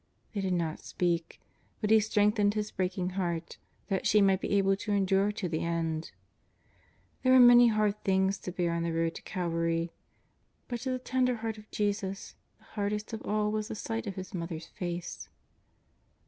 They 0.33 0.41
did 0.41 0.53
not 0.53 0.79
speak, 0.79 1.39
but 1.79 1.91
He 1.91 1.99
strengthened 1.99 2.55
her 2.55 2.63
breaking 2.75 3.11
heart, 3.11 3.59
that 3.87 4.07
she 4.07 4.19
might 4.19 4.41
be 4.41 4.49
able 4.57 4.75
to 4.77 4.91
endure 4.91 5.31
to 5.33 5.47
the 5.47 5.63
end. 5.63 6.09
There 7.21 7.31
were 7.31 7.39
many 7.39 7.67
hard 7.67 8.03
things 8.03 8.39
to 8.39 8.51
bear 8.51 8.73
on 8.73 8.81
the 8.81 8.93
road 8.93 9.13
to 9.13 9.21
Calvary, 9.21 9.91
but 10.67 10.79
to 10.79 10.89
the 10.89 10.97
tender 10.97 11.35
Heart 11.35 11.59
of 11.59 11.69
Jesus 11.69 12.33
the 12.57 12.63
hardest 12.63 13.13
of 13.13 13.21
all 13.21 13.51
was 13.51 13.67
the 13.67 13.75
sight 13.75 14.07
of 14.07 14.15
His 14.15 14.31
^fother's 14.31 14.65
face. 14.69 15.29